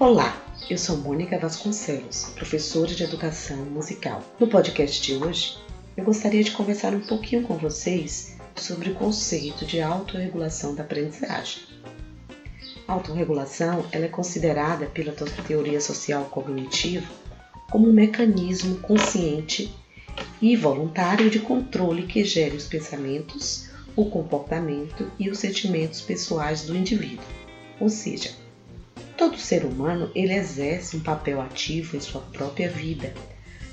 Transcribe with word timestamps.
Olá, 0.00 0.40
eu 0.70 0.78
sou 0.78 0.96
Mônica 0.96 1.36
Vasconcelos, 1.40 2.26
professora 2.36 2.94
de 2.94 3.02
educação 3.02 3.56
musical. 3.64 4.22
No 4.38 4.46
podcast 4.46 5.02
de 5.02 5.16
hoje, 5.16 5.58
eu 5.96 6.04
gostaria 6.04 6.44
de 6.44 6.52
conversar 6.52 6.94
um 6.94 7.00
pouquinho 7.00 7.42
com 7.42 7.54
vocês 7.58 8.36
sobre 8.54 8.90
o 8.90 8.94
conceito 8.94 9.66
de 9.66 9.80
autorregulação 9.80 10.72
da 10.72 10.84
aprendizagem. 10.84 11.64
A 12.86 12.92
autorregulação 12.92 13.86
ela 13.90 14.04
é 14.04 14.08
considerada 14.08 14.86
pela 14.86 15.12
teoria 15.12 15.80
social 15.80 16.26
cognitiva 16.26 17.04
como 17.68 17.88
um 17.88 17.92
mecanismo 17.92 18.78
consciente 18.78 19.74
e 20.40 20.54
voluntário 20.54 21.28
de 21.28 21.40
controle 21.40 22.06
que 22.06 22.22
gere 22.22 22.56
os 22.56 22.68
pensamentos, 22.68 23.68
o 23.96 24.08
comportamento 24.08 25.10
e 25.18 25.28
os 25.28 25.40
sentimentos 25.40 26.00
pessoais 26.00 26.62
do 26.62 26.76
indivíduo. 26.76 27.26
Ou 27.80 27.88
seja, 27.88 28.30
todo 29.18 29.36
ser 29.36 29.64
humano 29.64 30.12
ele 30.14 30.32
exerce 30.32 30.96
um 30.96 31.00
papel 31.00 31.40
ativo 31.40 31.96
em 31.96 32.00
sua 32.00 32.20
própria 32.20 32.70
vida, 32.70 33.12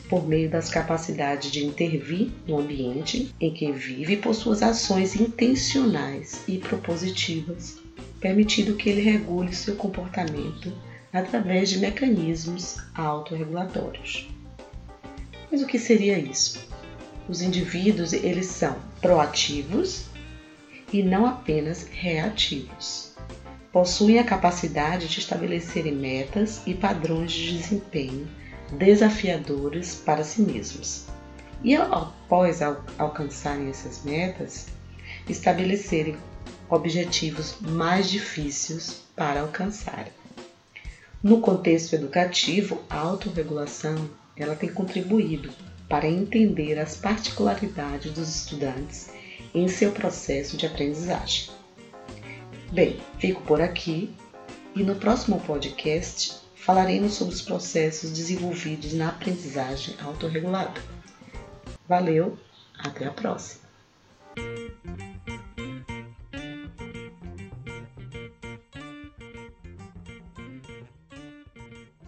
por 0.09 0.27
meio 0.27 0.49
das 0.49 0.70
capacidades 0.70 1.52
de 1.52 1.63
intervir 1.63 2.31
no 2.48 2.59
ambiente 2.59 3.34
em 3.40 3.54
que 3.54 3.71
vive 3.71 4.18
por 4.18 4.34
suas 4.34 4.63
ações 4.63 5.16
intencionais 5.16 6.41
e 6.48 6.58
propositivas, 6.58 7.77
permitindo 8.20 8.76
que 8.76 8.90
ele 8.90 9.02
regule 9.02 9.54
seu 9.54 9.76
comportamento 9.76 10.73
através 11.13 11.70
de 11.70 11.77
mecanismos 11.77 12.77
autorregulatórios. 12.96 14.27
Mas 15.52 15.62
o 15.62 15.68
que 15.68 15.77
seria 15.77 16.18
isso? 16.18 16.68
Os 17.30 17.41
indivíduos 17.41 18.13
eles 18.13 18.48
são 18.48 18.77
proativos 18.99 20.05
e 20.91 21.04
não 21.04 21.26
apenas 21.26 21.87
reativos. 21.87 23.15
Possuem 23.76 24.20
a 24.20 24.23
capacidade 24.23 25.09
de 25.09 25.20
estabelecerem 25.20 25.93
metas 25.93 26.62
e 26.65 26.73
padrões 26.73 27.34
de 27.34 27.57
desempenho 27.57 28.26
desafiadores 28.71 29.95
para 29.95 30.23
si 30.23 30.41
mesmos. 30.43 31.07
E 31.62 31.76
após 31.76 32.62
alcançarem 32.62 33.70
essas 33.70 34.01
metas, 34.05 34.68
estabelecerem 35.27 36.15
objetivos 36.70 37.57
mais 37.59 38.09
difíceis 38.09 39.01
para 39.13 39.41
alcançar. 39.41 40.07
No 41.21 41.41
contexto 41.41 41.96
educativo, 41.96 42.81
a 42.90 42.99
autorregulação 42.99 44.09
ela 44.37 44.55
tem 44.55 44.71
contribuído 44.71 45.49
para 45.90 46.07
entender 46.07 46.79
as 46.79 46.96
particularidades 46.96 48.13
dos 48.13 48.34
estudantes 48.34 49.09
em 49.53 49.68
seu 49.68 49.91
processo 49.91 50.55
de 50.55 50.65
aprendizagem. 50.65 51.55
Bem, 52.76 52.99
fico 53.20 53.41
por 53.43 53.62
aqui 53.62 54.13
e 54.76 54.84
no 54.84 54.95
próximo 54.98 55.40
podcast 55.40 56.41
falaremos 56.57 57.13
sobre 57.13 57.34
os 57.34 57.41
processos 57.41 58.12
desenvolvidos 58.12 58.91
na 58.91 59.07
aprendizagem 59.07 59.95
autorregulada. 60.04 60.81
Valeu, 61.87 62.37
até 62.77 63.05
a 63.05 63.12
próxima! 63.12 63.65